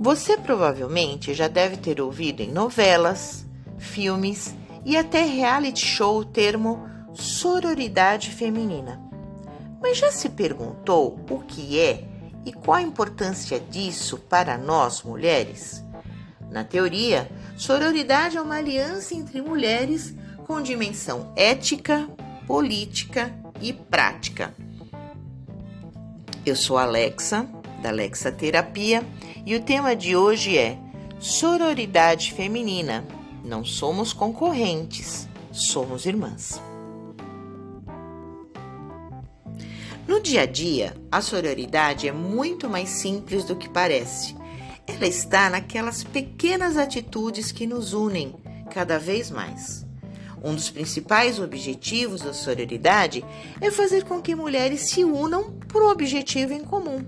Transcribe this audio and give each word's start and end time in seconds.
Você 0.00 0.36
provavelmente 0.36 1.34
já 1.34 1.48
deve 1.48 1.76
ter 1.76 2.00
ouvido 2.00 2.40
em 2.40 2.52
novelas, 2.52 3.44
filmes 3.78 4.54
e 4.84 4.96
até 4.96 5.24
reality 5.24 5.84
show 5.84 6.18
o 6.18 6.24
termo 6.24 6.88
sororidade 7.12 8.30
feminina. 8.30 9.02
Mas 9.82 9.98
já 9.98 10.12
se 10.12 10.28
perguntou 10.28 11.18
o 11.28 11.40
que 11.40 11.80
é 11.80 12.04
e 12.46 12.52
qual 12.52 12.76
a 12.76 12.82
importância 12.82 13.58
disso 13.58 14.18
para 14.18 14.56
nós 14.56 15.02
mulheres? 15.02 15.84
Na 16.48 16.62
teoria, 16.62 17.28
sororidade 17.56 18.36
é 18.36 18.40
uma 18.40 18.56
aliança 18.56 19.16
entre 19.16 19.42
mulheres 19.42 20.14
com 20.46 20.62
dimensão 20.62 21.32
ética, 21.34 22.08
política 22.46 23.34
e 23.60 23.72
prática. 23.72 24.54
Eu 26.46 26.54
sou 26.54 26.78
Alexa, 26.78 27.46
da 27.82 27.90
Alexa 27.90 28.30
Terapia, 28.32 29.04
e 29.44 29.54
o 29.54 29.62
tema 29.62 29.94
de 29.94 30.16
hoje 30.16 30.56
é 30.56 30.78
Sororidade 31.18 32.32
Feminina. 32.32 33.04
Não 33.44 33.64
somos 33.64 34.12
concorrentes, 34.12 35.28
somos 35.52 36.06
irmãs. 36.06 36.60
No 40.06 40.20
dia 40.20 40.42
a 40.42 40.46
dia, 40.46 40.96
a 41.12 41.20
sororidade 41.20 42.08
é 42.08 42.12
muito 42.12 42.68
mais 42.68 42.88
simples 42.88 43.44
do 43.44 43.54
que 43.54 43.68
parece. 43.68 44.34
Ela 44.86 45.06
está 45.06 45.50
naquelas 45.50 46.02
pequenas 46.02 46.76
atitudes 46.76 47.52
que 47.52 47.66
nos 47.66 47.92
unem 47.92 48.34
cada 48.70 48.98
vez 48.98 49.30
mais. 49.30 49.86
Um 50.42 50.54
dos 50.54 50.70
principais 50.70 51.38
objetivos 51.38 52.22
da 52.22 52.32
sororidade 52.32 53.24
é 53.60 53.70
fazer 53.70 54.04
com 54.04 54.22
que 54.22 54.34
mulheres 54.34 54.88
se 54.88 55.04
unam 55.04 55.52
por 55.68 55.82
um 55.82 55.90
objetivo 55.90 56.52
em 56.52 56.64
comum, 56.64 57.04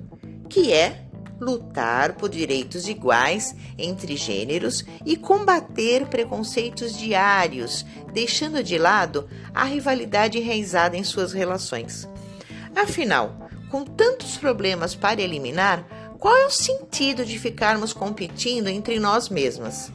que 0.50 0.72
é 0.72 1.04
lutar 1.40 2.16
por 2.16 2.28
direitos 2.28 2.86
iguais 2.86 3.56
entre 3.78 4.16
gêneros 4.16 4.84
e 5.06 5.16
combater 5.16 6.06
preconceitos 6.06 6.94
diários, 6.98 7.86
deixando 8.12 8.62
de 8.62 8.76
lado 8.76 9.26
a 9.54 9.64
rivalidade 9.64 10.36
enraizada 10.36 10.96
em 10.96 11.04
suas 11.04 11.32
relações. 11.32 12.06
Afinal, 12.76 13.48
com 13.70 13.84
tantos 13.84 14.36
problemas 14.36 14.94
para 14.94 15.22
eliminar, 15.22 15.86
qual 16.18 16.36
é 16.36 16.46
o 16.46 16.50
sentido 16.50 17.24
de 17.24 17.38
ficarmos 17.38 17.94
competindo 17.94 18.68
entre 18.68 19.00
nós 19.00 19.30
mesmas? 19.30 19.90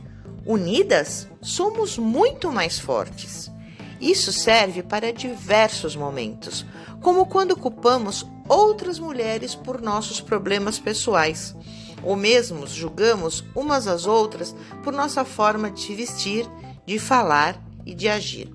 Unidas, 0.46 1.28
somos 1.42 1.98
muito 1.98 2.52
mais 2.52 2.80
fortes. 2.80 3.52
Isso 4.00 4.32
serve 4.34 4.84
para 4.84 5.14
diversos 5.14 5.96
momentos, 5.96 6.66
como 7.02 7.26
quando 7.26 7.56
culpamos 7.56 8.26
outras 8.48 9.00
mulheres 9.00 9.56
por 9.56 9.82
nossos 9.82 10.20
problemas 10.20 10.78
pessoais, 10.78 11.56
ou 12.04 12.16
mesmo 12.16 12.68
julgamos 12.68 13.44
umas 13.56 13.88
às 13.88 14.06
outras 14.06 14.56
por 14.84 14.94
nossa 14.94 15.24
forma 15.24 15.72
de 15.72 15.96
vestir, 15.96 16.48
de 16.86 17.00
falar 17.00 17.60
e 17.86 17.94
de 17.94 18.08
agir. 18.08 18.52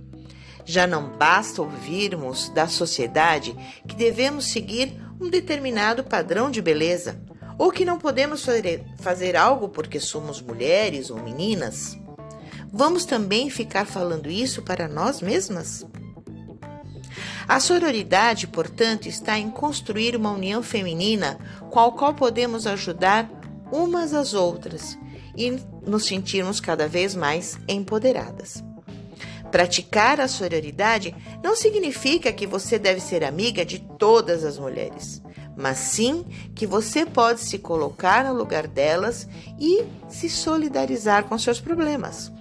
Já 0.64 0.86
não 0.86 1.10
basta 1.16 1.62
ouvirmos 1.62 2.48
da 2.50 2.68
sociedade 2.68 3.56
que 3.88 3.96
devemos 3.96 4.46
seguir 4.46 4.94
um 5.20 5.28
determinado 5.28 6.04
padrão 6.04 6.50
de 6.50 6.62
beleza, 6.62 7.20
ou 7.58 7.70
que 7.70 7.84
não 7.84 7.98
podemos 7.98 8.46
fazer 8.98 9.36
algo 9.36 9.68
porque 9.68 10.00
somos 10.00 10.40
mulheres 10.40 11.10
ou 11.10 11.20
meninas? 11.20 11.98
Vamos 12.72 13.04
também 13.04 13.50
ficar 13.50 13.84
falando 13.84 14.30
isso 14.30 14.62
para 14.62 14.88
nós 14.88 15.20
mesmas? 15.20 15.86
A 17.48 17.58
sororidade, 17.58 18.46
portanto, 18.46 19.06
está 19.06 19.38
em 19.38 19.50
construir 19.50 20.14
uma 20.14 20.30
união 20.30 20.62
feminina 20.62 21.38
com 21.70 21.80
a 21.80 21.90
qual 21.90 22.14
podemos 22.14 22.66
ajudar 22.66 23.28
umas 23.72 24.14
às 24.14 24.34
outras 24.34 24.96
e 25.36 25.50
nos 25.84 26.06
sentirmos 26.06 26.60
cada 26.60 26.86
vez 26.86 27.14
mais 27.14 27.58
empoderadas. 27.68 28.62
Praticar 29.50 30.20
a 30.20 30.28
sororidade 30.28 31.14
não 31.42 31.56
significa 31.56 32.32
que 32.32 32.46
você 32.46 32.78
deve 32.78 33.00
ser 33.00 33.24
amiga 33.24 33.64
de 33.64 33.80
todas 33.80 34.44
as 34.44 34.58
mulheres 34.58 35.20
mas 35.60 35.78
sim 35.78 36.24
que 36.54 36.66
você 36.66 37.04
pode 37.04 37.40
se 37.40 37.58
colocar 37.58 38.24
no 38.24 38.32
lugar 38.32 38.66
delas 38.66 39.28
e 39.58 39.84
se 40.08 40.28
solidarizar 40.28 41.24
com 41.24 41.36
seus 41.38 41.60
problemas. 41.60 42.32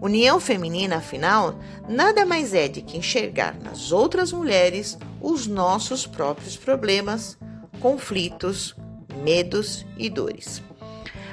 União 0.00 0.40
feminina, 0.40 0.96
afinal, 0.96 1.58
nada 1.88 2.24
mais 2.24 2.54
é 2.54 2.68
de 2.68 2.82
que 2.82 2.98
enxergar 2.98 3.56
nas 3.62 3.92
outras 3.92 4.32
mulheres 4.32 4.98
os 5.20 5.46
nossos 5.46 6.06
próprios 6.06 6.56
problemas, 6.56 7.38
conflitos, 7.80 8.76
medos 9.22 9.86
e 9.98 10.08
dores. 10.08 10.62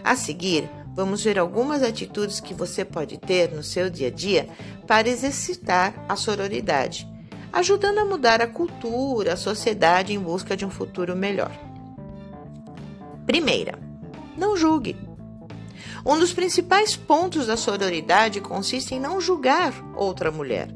A 0.03 0.15
seguir, 0.15 0.69
vamos 0.95 1.23
ver 1.23 1.37
algumas 1.37 1.83
atitudes 1.83 2.39
que 2.39 2.53
você 2.53 2.83
pode 2.83 3.17
ter 3.17 3.51
no 3.51 3.63
seu 3.63 3.89
dia 3.89 4.07
a 4.07 4.11
dia 4.11 4.47
para 4.87 5.09
exercitar 5.09 5.93
a 6.07 6.15
sororidade 6.15 7.11
ajudando 7.51 7.99
a 7.99 8.05
mudar 8.05 8.41
a 8.41 8.47
cultura, 8.47 9.33
a 9.33 9.37
sociedade 9.37 10.13
em 10.13 10.19
busca 10.19 10.55
de 10.55 10.65
um 10.65 10.69
futuro 10.69 11.15
melhor. 11.15 11.51
Primeira, 13.25 13.77
não 14.37 14.55
julgue. 14.55 14.95
Um 16.05 16.17
dos 16.17 16.33
principais 16.33 16.95
pontos 16.95 17.47
da 17.47 17.55
sororidade 17.55 18.41
consiste 18.41 18.95
em 18.95 18.99
não 18.99 19.21
julgar 19.21 19.73
outra 19.95 20.31
mulher. 20.31 20.69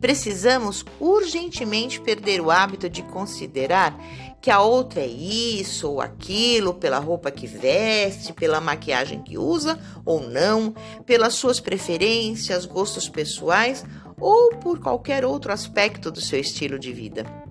Precisamos 0.00 0.84
urgentemente 1.00 2.00
perder 2.00 2.40
o 2.40 2.50
hábito 2.50 2.88
de 2.88 3.02
considerar 3.02 3.98
que 4.40 4.50
a 4.50 4.60
outra 4.60 5.00
é 5.00 5.06
isso 5.06 5.90
ou 5.90 6.00
aquilo 6.00 6.74
pela 6.74 6.98
roupa 6.98 7.30
que 7.30 7.46
veste, 7.46 8.32
pela 8.32 8.60
maquiagem 8.60 9.22
que 9.22 9.38
usa 9.38 9.78
ou 10.04 10.20
não, 10.28 10.74
pelas 11.04 11.34
suas 11.34 11.60
preferências, 11.60 12.66
gostos 12.66 13.08
pessoais 13.08 13.84
ou 14.20 14.50
por 14.56 14.78
qualquer 14.78 15.24
outro 15.24 15.52
aspecto 15.52 16.10
do 16.10 16.20
seu 16.20 16.40
estilo 16.40 16.78
de 16.78 16.92
vida. 16.92 17.45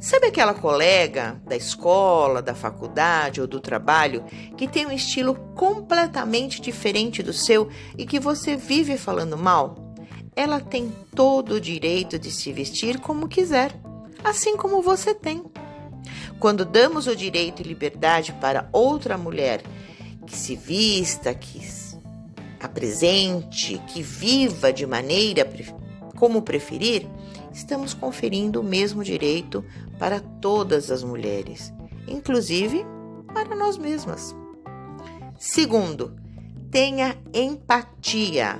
Sabe 0.00 0.26
aquela 0.26 0.54
colega 0.54 1.40
da 1.46 1.56
escola, 1.56 2.42
da 2.42 2.54
faculdade 2.54 3.40
ou 3.40 3.46
do 3.46 3.60
trabalho 3.60 4.24
que 4.56 4.66
tem 4.66 4.86
um 4.86 4.92
estilo 4.92 5.34
completamente 5.54 6.60
diferente 6.60 7.22
do 7.22 7.32
seu 7.32 7.68
e 7.96 8.04
que 8.04 8.18
você 8.18 8.56
vive 8.56 8.96
falando 8.96 9.36
mal? 9.36 9.94
Ela 10.34 10.60
tem 10.60 10.92
todo 11.14 11.54
o 11.54 11.60
direito 11.60 12.18
de 12.18 12.30
se 12.30 12.52
vestir 12.52 12.98
como 12.98 13.28
quiser, 13.28 13.72
assim 14.24 14.56
como 14.56 14.82
você 14.82 15.14
tem. 15.14 15.44
Quando 16.38 16.64
damos 16.64 17.06
o 17.06 17.14
direito 17.14 17.60
e 17.60 17.64
liberdade 17.64 18.32
para 18.40 18.68
outra 18.72 19.16
mulher 19.16 19.62
que 20.26 20.36
se 20.36 20.56
vista, 20.56 21.34
que 21.34 21.60
apresente, 22.60 23.80
que 23.88 24.02
viva 24.02 24.72
de 24.72 24.86
maneira 24.86 25.44
como 26.22 26.42
preferir, 26.42 27.08
estamos 27.52 27.92
conferindo 27.92 28.60
o 28.60 28.62
mesmo 28.62 29.02
direito 29.02 29.64
para 29.98 30.20
todas 30.20 30.88
as 30.88 31.02
mulheres, 31.02 31.74
inclusive 32.06 32.86
para 33.34 33.56
nós 33.56 33.76
mesmas. 33.76 34.32
Segundo, 35.36 36.14
tenha 36.70 37.16
empatia. 37.34 38.56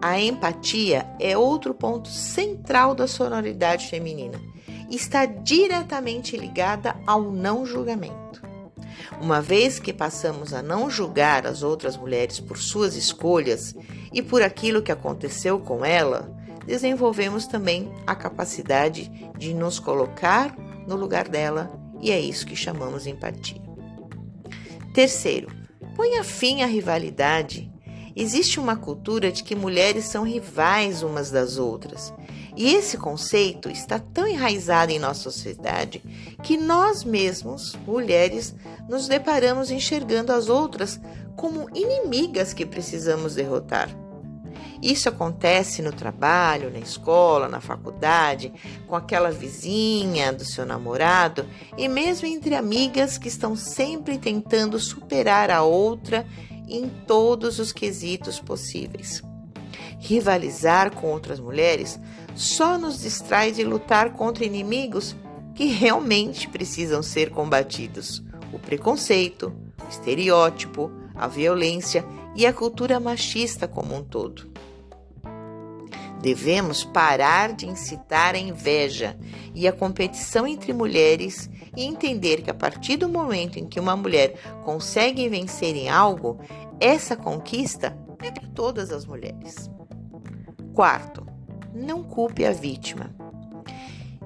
A 0.00 0.18
empatia 0.18 1.06
é 1.20 1.36
outro 1.36 1.74
ponto 1.74 2.08
central 2.08 2.94
da 2.94 3.06
sonoridade 3.06 3.86
feminina. 3.88 4.40
Está 4.90 5.26
diretamente 5.26 6.38
ligada 6.38 6.96
ao 7.06 7.30
não 7.30 7.66
julgamento. 7.66 8.42
Uma 9.20 9.42
vez 9.42 9.78
que 9.78 9.92
passamos 9.92 10.54
a 10.54 10.62
não 10.62 10.88
julgar 10.88 11.46
as 11.46 11.62
outras 11.62 11.98
mulheres 11.98 12.40
por 12.40 12.56
suas 12.56 12.96
escolhas 12.96 13.76
e 14.10 14.22
por 14.22 14.40
aquilo 14.40 14.80
que 14.80 14.90
aconteceu 14.90 15.58
com 15.60 15.84
ela, 15.84 16.42
desenvolvemos 16.66 17.46
também 17.46 17.92
a 18.06 18.14
capacidade 18.14 19.10
de 19.36 19.54
nos 19.54 19.78
colocar 19.78 20.56
no 20.86 20.96
lugar 20.96 21.28
dela, 21.28 21.70
e 22.00 22.10
é 22.10 22.20
isso 22.20 22.46
que 22.46 22.56
chamamos 22.56 23.06
empatia. 23.06 23.62
Terceiro, 24.92 25.48
ponha 25.96 26.22
fim 26.22 26.62
à 26.62 26.66
rivalidade. 26.66 27.70
Existe 28.16 28.60
uma 28.60 28.76
cultura 28.76 29.32
de 29.32 29.42
que 29.42 29.56
mulheres 29.56 30.04
são 30.04 30.22
rivais 30.22 31.02
umas 31.02 31.30
das 31.30 31.58
outras. 31.58 32.12
E 32.56 32.72
esse 32.72 32.96
conceito 32.96 33.68
está 33.68 33.98
tão 33.98 34.28
enraizado 34.28 34.92
em 34.92 35.00
nossa 35.00 35.22
sociedade 35.22 36.00
que 36.42 36.56
nós 36.56 37.02
mesmos, 37.02 37.76
mulheres, 37.84 38.54
nos 38.88 39.08
deparamos 39.08 39.72
enxergando 39.72 40.32
as 40.32 40.48
outras 40.48 41.00
como 41.34 41.68
inimigas 41.74 42.52
que 42.52 42.64
precisamos 42.64 43.34
derrotar. 43.34 44.03
Isso 44.82 45.08
acontece 45.08 45.82
no 45.82 45.92
trabalho, 45.92 46.70
na 46.70 46.78
escola, 46.78 47.48
na 47.48 47.60
faculdade, 47.60 48.52
com 48.86 48.94
aquela 48.94 49.30
vizinha 49.30 50.32
do 50.32 50.44
seu 50.44 50.66
namorado 50.66 51.46
e 51.76 51.88
mesmo 51.88 52.26
entre 52.26 52.54
amigas 52.54 53.16
que 53.16 53.28
estão 53.28 53.56
sempre 53.56 54.18
tentando 54.18 54.78
superar 54.78 55.50
a 55.50 55.62
outra 55.62 56.26
em 56.68 56.88
todos 56.88 57.58
os 57.58 57.72
quesitos 57.72 58.40
possíveis. 58.40 59.22
Rivalizar 59.98 60.92
com 60.92 61.10
outras 61.10 61.40
mulheres 61.40 61.98
só 62.34 62.76
nos 62.76 63.00
distrai 63.00 63.52
de 63.52 63.64
lutar 63.64 64.12
contra 64.12 64.44
inimigos 64.44 65.16
que 65.54 65.66
realmente 65.66 66.48
precisam 66.48 67.02
ser 67.02 67.30
combatidos: 67.30 68.22
o 68.52 68.58
preconceito, 68.58 69.54
o 69.84 69.88
estereótipo, 69.88 70.90
a 71.14 71.28
violência 71.28 72.04
e 72.34 72.44
a 72.44 72.52
cultura 72.52 72.98
machista 72.98 73.68
como 73.68 73.94
um 73.94 74.02
todo. 74.02 74.53
Devemos 76.24 76.84
parar 76.84 77.52
de 77.52 77.66
incitar 77.66 78.34
a 78.34 78.38
inveja 78.38 79.14
e 79.54 79.68
a 79.68 79.72
competição 79.72 80.46
entre 80.46 80.72
mulheres 80.72 81.50
e 81.76 81.84
entender 81.84 82.40
que 82.40 82.50
a 82.50 82.54
partir 82.54 82.96
do 82.96 83.10
momento 83.10 83.58
em 83.58 83.66
que 83.66 83.78
uma 83.78 83.94
mulher 83.94 84.32
consegue 84.64 85.28
vencer 85.28 85.76
em 85.76 85.90
algo, 85.90 86.40
essa 86.80 87.14
conquista 87.14 87.94
é 88.22 88.30
para 88.30 88.48
todas 88.54 88.90
as 88.90 89.04
mulheres. 89.04 89.70
Quarto, 90.72 91.26
não 91.74 92.02
culpe 92.02 92.46
a 92.46 92.52
vítima. 92.52 93.14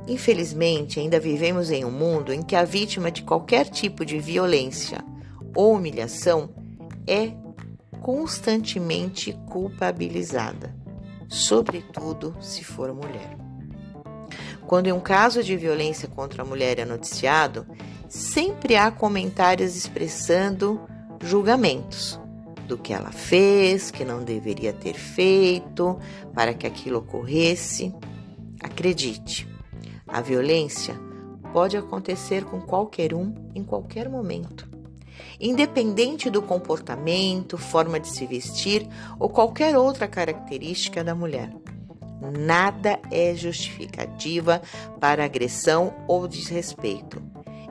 Infelizmente, 0.06 1.00
ainda 1.00 1.18
vivemos 1.18 1.68
em 1.68 1.84
um 1.84 1.90
mundo 1.90 2.32
em 2.32 2.42
que 2.42 2.54
a 2.54 2.62
vítima 2.62 3.10
de 3.10 3.24
qualquer 3.24 3.68
tipo 3.68 4.04
de 4.04 4.20
violência 4.20 5.04
ou 5.52 5.74
humilhação 5.74 6.50
é 7.08 7.32
constantemente 8.00 9.36
culpabilizada, 9.50 10.77
sobretudo 11.28 12.34
se 12.40 12.64
for 12.64 12.92
mulher. 12.92 13.36
Quando 14.66 14.92
um 14.94 15.00
caso 15.00 15.42
de 15.42 15.56
violência 15.56 16.08
contra 16.08 16.42
a 16.42 16.46
mulher 16.46 16.78
é 16.78 16.84
noticiado, 16.84 17.66
sempre 18.08 18.76
há 18.76 18.90
comentários 18.90 19.76
expressando 19.76 20.80
julgamentos 21.22 22.20
do 22.66 22.76
que 22.76 22.92
ela 22.92 23.10
fez, 23.10 23.90
que 23.90 24.04
não 24.04 24.22
deveria 24.22 24.72
ter 24.72 24.94
feito 24.94 25.98
para 26.34 26.52
que 26.52 26.66
aquilo 26.66 26.98
ocorresse. 26.98 27.94
Acredite, 28.62 29.48
a 30.06 30.20
violência 30.20 30.94
pode 31.52 31.76
acontecer 31.76 32.44
com 32.44 32.60
qualquer 32.60 33.14
um 33.14 33.34
em 33.54 33.64
qualquer 33.64 34.08
momento. 34.08 34.67
Independente 35.40 36.28
do 36.28 36.42
comportamento, 36.42 37.56
forma 37.56 38.00
de 38.00 38.08
se 38.08 38.26
vestir 38.26 38.88
ou 39.20 39.28
qualquer 39.28 39.76
outra 39.76 40.08
característica 40.08 41.04
da 41.04 41.14
mulher. 41.14 41.52
Nada 42.36 42.98
é 43.12 43.34
justificativa 43.36 44.60
para 44.98 45.24
agressão 45.24 45.94
ou 46.08 46.26
desrespeito, 46.26 47.22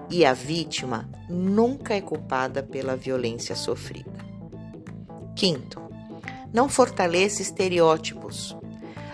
e 0.09 0.25
a 0.25 0.31
vítima 0.31 1.09
nunca 1.29 1.93
é 1.93 1.99
culpada 1.99 2.63
pela 2.63 2.95
violência 2.95 3.55
sofrida. 3.55 4.25
Quinto, 5.35 5.81
não 6.53 6.69
fortaleça 6.69 7.41
estereótipos. 7.41 8.55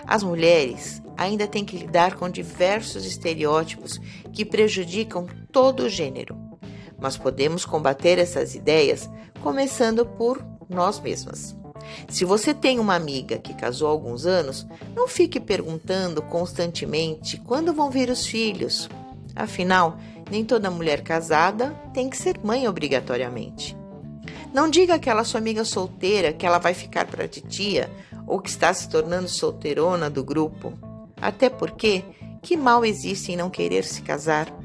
As 0.06 0.22
mulheres 0.22 1.02
ainda 1.18 1.48
têm 1.48 1.66
que 1.66 1.78
lidar 1.78 2.16
com 2.16 2.30
diversos 2.30 3.04
estereótipos 3.06 4.00
que 4.32 4.46
prejudicam 4.46 5.28
todo 5.52 5.84
o 5.84 5.90
gênero, 5.90 6.38
mas 7.04 7.18
podemos 7.18 7.66
combater 7.66 8.18
essas 8.18 8.56
ideias 8.56 9.10
começando 9.42 10.06
por 10.06 10.42
nós 10.70 11.02
mesmas. 11.02 11.54
Se 12.08 12.24
você 12.24 12.54
tem 12.54 12.80
uma 12.80 12.96
amiga 12.96 13.38
que 13.38 13.54
casou 13.54 13.90
há 13.90 13.92
alguns 13.92 14.26
anos, 14.26 14.66
não 14.96 15.06
fique 15.06 15.38
perguntando 15.38 16.22
constantemente 16.22 17.36
quando 17.36 17.74
vão 17.74 17.92
vir 17.92 18.10
os 18.10 18.26
filhos. 18.26 18.90
Afinal, 19.36 19.98
nem 20.32 20.46
toda 20.46 20.72
mulher 20.72 21.02
casada 21.02 21.72
tem 21.94 22.10
que 22.10 22.16
ser 22.16 22.40
mãe 22.42 22.70
obrigatoriamente. 22.70 23.76
Não 24.54 24.70
diga 24.70 24.94
àquela 24.96 25.26
sua 25.26 25.42
amiga 25.42 25.66
solteira 25.66 26.32
que 26.32 26.46
ela 26.46 26.58
vai 26.58 26.74
ficar 26.74 27.06
para 27.06 27.28
titia 27.28 27.92
ou 28.26 28.40
que 28.40 28.50
está 28.50 28.74
se 28.74 28.88
tornando 28.88 29.28
solteirona 29.28 30.10
do 30.10 30.24
grupo. 30.24 30.72
Até 31.22 31.50
porque, 31.50 32.06
que 32.42 32.56
mal 32.56 32.86
existe 32.86 33.34
em 33.34 33.36
não 33.36 33.50
querer 33.50 33.84
se 33.84 34.02
casar? 34.02 34.62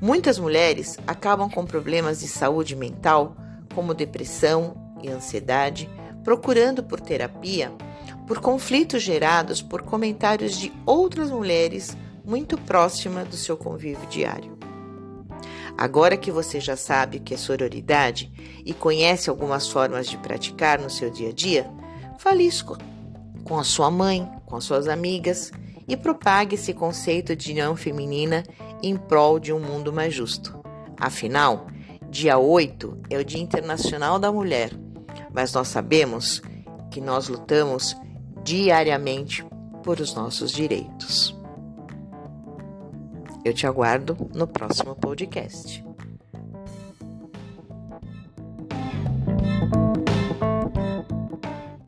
Muitas 0.00 0.38
mulheres 0.38 0.96
acabam 1.06 1.50
com 1.50 1.64
problemas 1.64 2.20
de 2.20 2.28
saúde 2.28 2.76
mental, 2.76 3.36
como 3.74 3.94
depressão 3.94 4.76
e 5.02 5.08
ansiedade, 5.08 5.90
procurando 6.22 6.82
por 6.82 7.00
terapia 7.00 7.72
por 8.28 8.40
conflitos 8.40 9.02
gerados 9.02 9.62
por 9.62 9.82
comentários 9.82 10.58
de 10.58 10.70
outras 10.84 11.30
mulheres 11.30 11.96
muito 12.22 12.58
próximas 12.58 13.26
do 13.26 13.36
seu 13.36 13.56
convívio 13.56 14.06
diário. 14.06 14.56
Agora 15.78 16.14
que 16.14 16.30
você 16.30 16.60
já 16.60 16.76
sabe 16.76 17.16
o 17.16 17.20
que 17.22 17.32
é 17.32 17.36
sororidade 17.38 18.30
e 18.66 18.74
conhece 18.74 19.30
algumas 19.30 19.68
formas 19.68 20.06
de 20.06 20.18
praticar 20.18 20.78
no 20.78 20.90
seu 20.90 21.08
dia 21.08 21.30
a 21.30 21.32
dia, 21.32 21.70
fale 22.18 22.42
isso 22.44 22.66
com 23.44 23.58
a 23.58 23.64
sua 23.64 23.90
mãe, 23.90 24.30
com 24.44 24.56
as 24.56 24.64
suas 24.64 24.88
amigas 24.88 25.50
e 25.86 25.96
propague 25.96 26.56
esse 26.56 26.74
conceito 26.74 27.34
de 27.34 27.52
união 27.52 27.74
feminina 27.76 28.44
em 28.82 28.96
prol 28.96 29.38
de 29.38 29.52
um 29.52 29.60
mundo 29.60 29.92
mais 29.92 30.14
justo. 30.14 30.58
Afinal, 30.98 31.66
dia 32.10 32.38
8 32.38 33.02
é 33.10 33.18
o 33.18 33.24
Dia 33.24 33.40
Internacional 33.40 34.18
da 34.18 34.32
Mulher, 34.32 34.72
mas 35.32 35.52
nós 35.52 35.68
sabemos 35.68 36.42
que 36.90 37.00
nós 37.00 37.28
lutamos 37.28 37.96
diariamente 38.42 39.44
por 39.82 40.00
os 40.00 40.14
nossos 40.14 40.52
direitos. 40.52 41.36
Eu 43.44 43.54
te 43.54 43.66
aguardo 43.66 44.16
no 44.34 44.46
próximo 44.46 44.94
podcast. 44.94 45.87